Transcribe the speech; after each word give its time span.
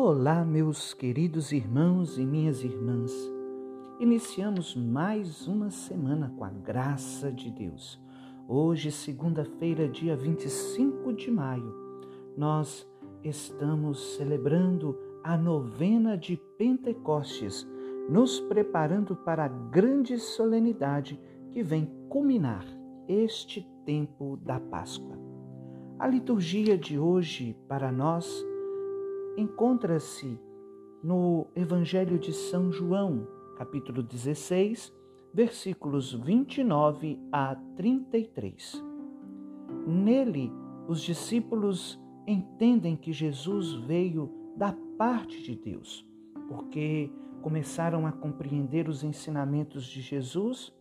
Olá, 0.00 0.44
meus 0.44 0.94
queridos 0.94 1.50
irmãos 1.50 2.18
e 2.18 2.24
minhas 2.24 2.62
irmãs. 2.62 3.12
Iniciamos 3.98 4.76
mais 4.76 5.48
uma 5.48 5.70
semana 5.72 6.32
com 6.38 6.44
a 6.44 6.50
graça 6.50 7.32
de 7.32 7.50
Deus. 7.50 8.00
Hoje, 8.46 8.92
segunda-feira, 8.92 9.88
dia 9.88 10.16
25 10.16 11.12
de 11.14 11.32
maio, 11.32 11.74
nós 12.36 12.88
estamos 13.24 14.14
celebrando 14.14 14.96
a 15.24 15.36
novena 15.36 16.16
de 16.16 16.36
Pentecostes, 16.56 17.66
nos 18.08 18.38
preparando 18.38 19.16
para 19.16 19.46
a 19.46 19.48
grande 19.48 20.16
solenidade 20.16 21.20
que 21.50 21.60
vem 21.60 21.90
culminar 22.08 22.64
este 23.08 23.68
tempo 23.84 24.38
da 24.44 24.60
Páscoa. 24.60 25.18
A 25.98 26.06
liturgia 26.06 26.78
de 26.78 26.96
hoje 26.96 27.56
para 27.66 27.90
nós 27.90 28.46
encontra-se 29.38 30.38
no 31.02 31.46
Evangelho 31.54 32.18
de 32.18 32.32
São 32.32 32.72
João, 32.72 33.28
capítulo 33.56 34.02
16, 34.02 34.92
versículos 35.32 36.12
29 36.12 37.20
a 37.30 37.54
33. 37.76 38.82
Nele, 39.86 40.52
os 40.88 41.00
discípulos 41.00 42.00
entendem 42.26 42.96
que 42.96 43.12
Jesus 43.12 43.72
veio 43.74 44.28
da 44.56 44.74
parte 44.98 45.40
de 45.40 45.54
Deus, 45.54 46.04
porque 46.48 47.08
começaram 47.40 48.08
a 48.08 48.12
compreender 48.12 48.88
os 48.88 49.04
ensinamentos 49.04 49.84
de 49.84 50.00
Jesus 50.00 50.74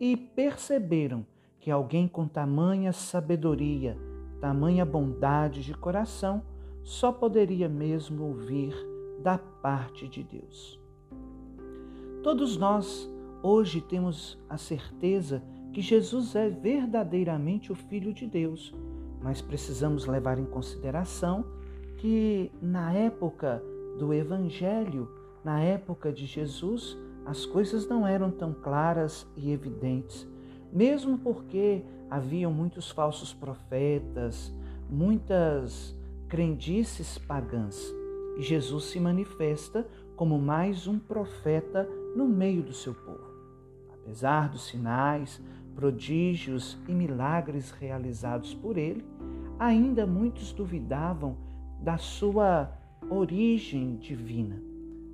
e 0.00 0.16
perceberam 0.16 1.24
que 1.60 1.70
alguém 1.70 2.08
com 2.08 2.26
tamanha 2.26 2.92
sabedoria, 2.92 3.96
tamanha 4.40 4.84
bondade 4.84 5.62
de 5.62 5.72
coração, 5.74 6.42
só 6.84 7.10
poderia 7.10 7.68
mesmo 7.68 8.24
ouvir 8.24 8.74
da 9.20 9.38
parte 9.38 10.06
de 10.06 10.22
Deus. 10.22 10.78
Todos 12.22 12.56
nós 12.56 13.10
hoje 13.42 13.80
temos 13.80 14.38
a 14.48 14.58
certeza 14.58 15.42
que 15.72 15.80
Jesus 15.80 16.36
é 16.36 16.48
verdadeiramente 16.48 17.72
o 17.72 17.74
Filho 17.74 18.12
de 18.12 18.26
Deus, 18.26 18.72
mas 19.20 19.40
precisamos 19.40 20.06
levar 20.06 20.38
em 20.38 20.44
consideração 20.44 21.44
que 21.96 22.52
na 22.60 22.92
época 22.92 23.62
do 23.98 24.12
Evangelho, 24.12 25.08
na 25.42 25.60
época 25.60 26.12
de 26.12 26.26
Jesus, 26.26 26.98
as 27.24 27.46
coisas 27.46 27.88
não 27.88 28.06
eram 28.06 28.30
tão 28.30 28.52
claras 28.52 29.26
e 29.36 29.50
evidentes, 29.50 30.28
mesmo 30.70 31.16
porque 31.18 31.82
haviam 32.10 32.52
muitos 32.52 32.90
falsos 32.90 33.32
profetas, 33.32 34.54
muitas 34.90 35.96
crendices 36.34 37.16
pagãs. 37.16 37.94
E 38.36 38.42
Jesus 38.42 38.86
se 38.86 38.98
manifesta 38.98 39.86
como 40.16 40.36
mais 40.36 40.88
um 40.88 40.98
profeta 40.98 41.88
no 42.16 42.26
meio 42.26 42.60
do 42.60 42.72
seu 42.72 42.92
povo. 42.92 43.22
Apesar 43.92 44.48
dos 44.48 44.66
sinais, 44.66 45.40
prodígios 45.76 46.76
e 46.88 46.92
milagres 46.92 47.70
realizados 47.70 48.52
por 48.52 48.76
ele, 48.76 49.06
ainda 49.60 50.04
muitos 50.08 50.52
duvidavam 50.52 51.36
da 51.80 51.98
sua 51.98 52.68
origem 53.08 53.94
divina. 53.94 54.60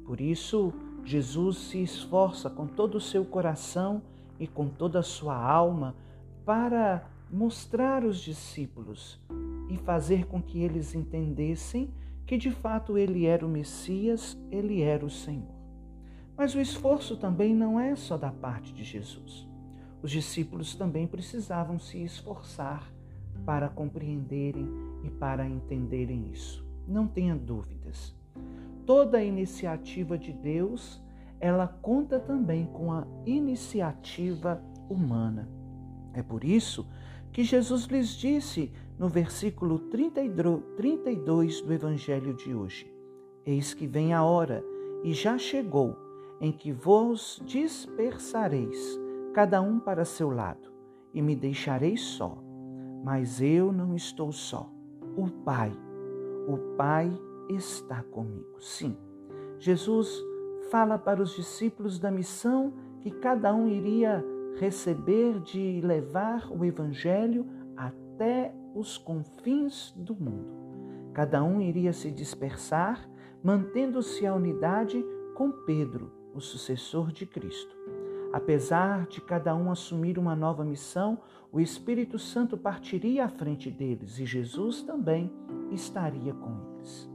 Por 0.06 0.22
isso, 0.22 0.72
Jesus 1.04 1.58
se 1.58 1.82
esforça 1.82 2.48
com 2.48 2.66
todo 2.66 2.94
o 2.94 3.00
seu 3.00 3.26
coração 3.26 4.00
e 4.38 4.46
com 4.46 4.68
toda 4.68 5.00
a 5.00 5.02
sua 5.02 5.36
alma 5.36 5.94
para 6.46 7.06
mostrar 7.30 8.04
aos 8.04 8.20
discípulos 8.20 9.20
e 9.70 9.76
fazer 9.78 10.26
com 10.26 10.42
que 10.42 10.60
eles 10.60 10.94
entendessem 10.94 11.88
que 12.26 12.36
de 12.36 12.50
fato 12.50 12.98
ele 12.98 13.24
era 13.24 13.46
o 13.46 13.48
Messias, 13.48 14.36
ele 14.50 14.82
era 14.82 15.06
o 15.06 15.10
Senhor. 15.10 15.54
Mas 16.36 16.54
o 16.54 16.60
esforço 16.60 17.16
também 17.16 17.54
não 17.54 17.78
é 17.78 17.94
só 17.94 18.16
da 18.16 18.32
parte 18.32 18.72
de 18.74 18.82
Jesus. 18.82 19.48
Os 20.02 20.10
discípulos 20.10 20.74
também 20.74 21.06
precisavam 21.06 21.78
se 21.78 22.02
esforçar 22.02 22.92
para 23.44 23.68
compreenderem 23.68 24.68
e 25.04 25.10
para 25.10 25.46
entenderem 25.46 26.30
isso. 26.32 26.64
Não 26.86 27.06
tenha 27.06 27.36
dúvidas. 27.36 28.14
Toda 28.86 29.18
a 29.18 29.24
iniciativa 29.24 30.18
de 30.18 30.32
Deus, 30.32 31.00
ela 31.38 31.66
conta 31.66 32.18
também 32.18 32.66
com 32.66 32.92
a 32.92 33.06
iniciativa 33.24 34.62
humana. 34.88 35.48
É 36.12 36.22
por 36.22 36.42
isso 36.42 36.86
que 37.32 37.44
Jesus 37.44 37.84
lhes 37.84 38.08
disse 38.08 38.72
no 38.98 39.08
versículo 39.08 39.78
32 39.78 41.60
do 41.62 41.72
Evangelho 41.72 42.34
de 42.34 42.54
hoje: 42.54 42.92
Eis 43.46 43.72
que 43.72 43.86
vem 43.86 44.12
a 44.12 44.22
hora, 44.22 44.64
e 45.02 45.12
já 45.12 45.38
chegou, 45.38 45.96
em 46.40 46.52
que 46.52 46.72
vos 46.72 47.40
dispersareis, 47.44 48.98
cada 49.32 49.60
um 49.60 49.78
para 49.78 50.04
seu 50.04 50.30
lado, 50.30 50.72
e 51.14 51.22
me 51.22 51.34
deixareis 51.36 52.00
só. 52.02 52.36
Mas 53.02 53.40
eu 53.40 53.72
não 53.72 53.94
estou 53.94 54.30
só. 54.30 54.70
O 55.16 55.28
Pai, 55.28 55.72
o 56.46 56.76
Pai 56.76 57.10
está 57.48 58.02
comigo. 58.02 58.60
Sim, 58.60 58.96
Jesus 59.58 60.22
fala 60.70 60.98
para 60.98 61.22
os 61.22 61.34
discípulos 61.34 61.98
da 61.98 62.10
missão 62.10 62.72
que 63.00 63.10
cada 63.10 63.54
um 63.54 63.66
iria 63.66 64.24
receber 64.60 65.40
de 65.40 65.80
levar 65.80 66.52
o 66.52 66.62
Evangelho 66.66 67.46
até 67.74 68.54
os 68.74 68.98
confins 68.98 69.90
do 69.96 70.14
mundo. 70.14 70.60
Cada 71.14 71.42
um 71.42 71.62
iria 71.62 71.94
se 71.94 72.10
dispersar, 72.10 73.08
mantendo-se 73.42 74.26
a 74.26 74.34
unidade 74.34 75.02
com 75.34 75.50
Pedro, 75.50 76.12
o 76.34 76.42
sucessor 76.42 77.10
de 77.10 77.24
Cristo. 77.24 77.74
Apesar 78.34 79.06
de 79.06 79.22
cada 79.22 79.56
um 79.56 79.70
assumir 79.70 80.18
uma 80.18 80.36
nova 80.36 80.62
missão, 80.62 81.18
o 81.50 81.58
Espírito 81.58 82.18
Santo 82.18 82.58
partiria 82.58 83.24
à 83.24 83.28
frente 83.30 83.70
deles 83.70 84.18
e 84.18 84.26
Jesus 84.26 84.82
também 84.82 85.32
estaria 85.70 86.34
com 86.34 86.54
eles. 86.76 87.10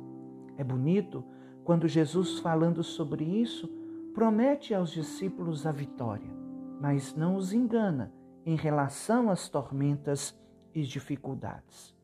É 0.57 0.63
bonito 0.63 1.23
quando 1.63 1.87
Jesus, 1.87 2.39
falando 2.39 2.83
sobre 2.83 3.23
isso, 3.23 3.67
promete 4.15 4.73
aos 4.73 4.89
discípulos 4.89 5.67
a 5.67 5.71
vitória 5.71 6.34
mas 6.79 7.15
não 7.15 7.35
os 7.35 7.53
engana 7.53 8.11
em 8.45 8.55
relação 8.55 9.29
às 9.29 9.49
tormentas 9.49 10.37
e 10.73 10.83
dificuldades. 10.83 11.95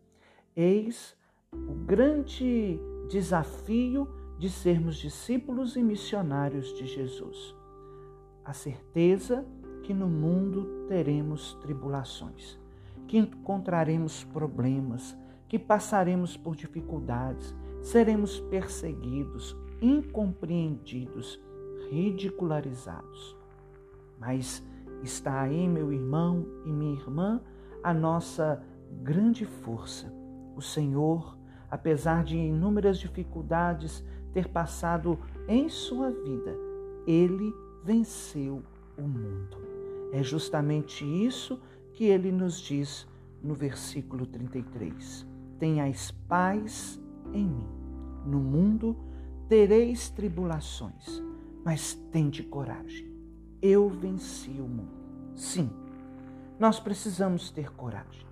Eis 0.55 1.15
o 1.53 1.73
grande 1.85 2.79
desafio 3.09 4.07
de 4.39 4.49
sermos 4.49 4.95
discípulos 4.95 5.75
e 5.75 5.83
missionários 5.83 6.73
de 6.73 6.85
Jesus. 6.85 7.55
A 8.43 8.53
certeza 8.53 9.45
que 9.83 9.93
no 9.93 10.07
mundo 10.07 10.85
teremos 10.87 11.53
tribulações, 11.61 12.59
que 13.07 13.17
encontraremos 13.17 14.23
problemas, 14.23 15.17
que 15.47 15.59
passaremos 15.59 16.37
por 16.37 16.55
dificuldades, 16.55 17.53
seremos 17.81 18.39
perseguidos, 18.39 19.55
incompreendidos, 19.81 21.39
ridicularizados. 21.89 23.40
Mas 24.21 24.63
está 25.01 25.41
aí, 25.41 25.67
meu 25.67 25.91
irmão 25.91 26.45
e 26.63 26.71
minha 26.71 26.93
irmã, 26.93 27.41
a 27.83 27.91
nossa 27.91 28.63
grande 29.01 29.45
força. 29.45 30.13
O 30.55 30.61
Senhor, 30.61 31.35
apesar 31.71 32.23
de 32.23 32.37
inúmeras 32.37 32.99
dificuldades 32.99 34.05
ter 34.31 34.47
passado 34.47 35.17
em 35.47 35.67
sua 35.69 36.11
vida, 36.11 36.55
ele 37.07 37.51
venceu 37.83 38.61
o 38.95 39.01
mundo. 39.01 39.57
É 40.13 40.21
justamente 40.21 41.03
isso 41.03 41.59
que 41.93 42.05
ele 42.05 42.31
nos 42.31 42.59
diz 42.59 43.07
no 43.41 43.55
versículo 43.55 44.27
33. 44.27 45.25
Tenhais 45.57 46.11
paz 46.11 47.01
em 47.33 47.47
mim. 47.47 47.67
No 48.23 48.39
mundo 48.39 48.95
tereis 49.49 50.11
tribulações, 50.11 51.23
mas 51.65 51.95
tende 52.11 52.43
coragem 52.43 53.10
eu 53.61 53.89
venci 53.89 54.49
o 54.59 54.67
mundo. 54.67 55.01
Sim, 55.35 55.69
nós 56.59 56.79
precisamos 56.79 57.49
ter 57.49 57.71
coragem. 57.73 58.25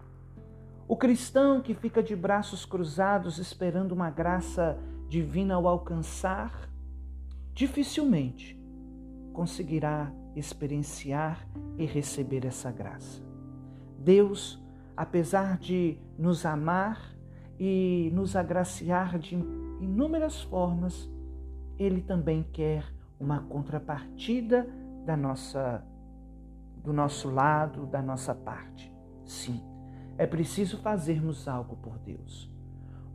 O 0.87 0.95
cristão 0.95 1.61
que 1.61 1.75
fica 1.75 2.01
de 2.01 2.15
braços 2.15 2.65
cruzados 2.65 3.37
esperando 3.37 3.91
uma 3.91 4.09
graça 4.09 4.77
divina 5.07 5.55
ao 5.55 5.67
alcançar, 5.67 6.69
dificilmente 7.53 8.59
conseguirá 9.33 10.11
experienciar 10.35 11.47
e 11.77 11.85
receber 11.85 12.45
essa 12.45 12.71
graça. 12.71 13.21
Deus, 13.99 14.61
apesar 14.95 15.57
de 15.57 15.97
nos 16.17 16.45
amar 16.45 17.15
e 17.59 18.09
nos 18.13 18.35
agraciar 18.35 19.19
de 19.19 19.35
inúmeras 19.79 20.41
formas, 20.41 21.09
Ele 21.77 22.01
também 22.01 22.43
quer 22.51 22.83
uma 23.19 23.41
contrapartida 23.41 24.67
da 25.09 25.17
nossa 25.17 25.83
do 26.83 26.93
nosso 26.93 27.29
lado, 27.29 27.87
da 27.87 28.01
nossa 28.01 28.33
parte. 28.35 28.93
Sim, 29.25 29.59
é 30.17 30.27
preciso 30.27 30.77
fazermos 30.77 31.47
algo 31.47 31.75
por 31.77 31.97
Deus. 31.97 32.49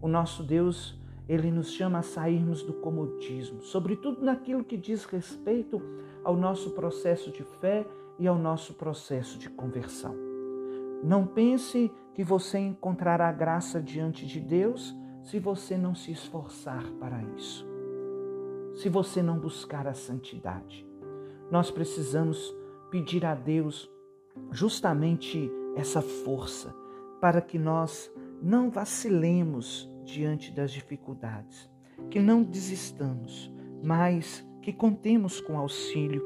O 0.02 0.08
nosso 0.08 0.42
Deus 0.42 1.00
ele 1.28 1.50
nos 1.52 1.70
chama 1.70 2.00
a 2.00 2.02
sairmos 2.02 2.62
do 2.62 2.74
comodismo, 2.74 3.62
sobretudo 3.62 4.22
naquilo 4.22 4.64
que 4.64 4.76
diz 4.76 5.04
respeito 5.04 5.80
ao 6.24 6.36
nosso 6.36 6.70
processo 6.70 7.30
de 7.30 7.44
fé 7.60 7.86
e 8.18 8.26
ao 8.26 8.36
nosso 8.36 8.74
processo 8.74 9.38
de 9.38 9.48
conversão. 9.48 10.14
Não 11.02 11.24
pense 11.24 11.92
que 12.12 12.24
você 12.24 12.58
encontrará 12.58 13.30
graça 13.30 13.80
diante 13.80 14.26
de 14.26 14.40
Deus 14.40 14.94
se 15.22 15.38
você 15.38 15.78
não 15.78 15.94
se 15.94 16.10
esforçar 16.10 16.84
para 16.98 17.22
isso, 17.36 17.64
se 18.74 18.88
você 18.88 19.22
não 19.22 19.38
buscar 19.38 19.86
a 19.86 19.94
santidade. 19.94 20.93
Nós 21.50 21.70
precisamos 21.70 22.54
pedir 22.90 23.24
a 23.24 23.34
Deus 23.34 23.90
justamente 24.50 25.50
essa 25.76 26.00
força 26.00 26.74
para 27.20 27.40
que 27.40 27.58
nós 27.58 28.12
não 28.42 28.70
vacilemos 28.70 29.90
diante 30.04 30.52
das 30.52 30.70
dificuldades, 30.70 31.70
que 32.10 32.20
não 32.20 32.42
desistamos, 32.42 33.52
mas 33.82 34.46
que 34.62 34.72
contemos 34.72 35.40
com 35.40 35.54
o 35.54 35.58
auxílio 35.58 36.22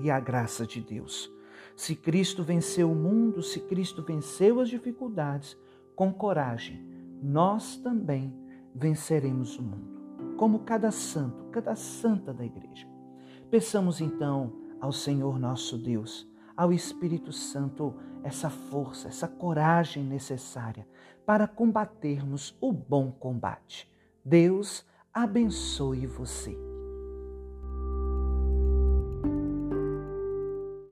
e 0.00 0.10
a 0.10 0.18
graça 0.20 0.66
de 0.66 0.80
Deus. 0.80 1.32
Se 1.76 1.94
Cristo 1.94 2.42
venceu 2.42 2.90
o 2.90 2.94
mundo, 2.94 3.42
se 3.42 3.60
Cristo 3.60 4.02
venceu 4.02 4.60
as 4.60 4.68
dificuldades, 4.68 5.56
com 5.94 6.12
coragem, 6.12 6.84
nós 7.22 7.76
também 7.76 8.34
venceremos 8.74 9.58
o 9.58 9.62
mundo, 9.62 10.36
como 10.36 10.60
cada 10.60 10.90
santo, 10.90 11.44
cada 11.50 11.74
santa 11.76 12.32
da 12.32 12.44
igreja. 12.44 12.91
Peçamos 13.52 14.00
então 14.00 14.50
ao 14.80 14.90
Senhor 14.92 15.38
nosso 15.38 15.76
Deus, 15.76 16.26
ao 16.56 16.72
Espírito 16.72 17.32
Santo, 17.32 17.94
essa 18.24 18.48
força, 18.48 19.08
essa 19.08 19.28
coragem 19.28 20.02
necessária 20.02 20.88
para 21.26 21.46
combatermos 21.46 22.56
o 22.62 22.72
bom 22.72 23.12
combate. 23.12 23.86
Deus 24.24 24.86
abençoe 25.12 26.06
você. 26.06 26.71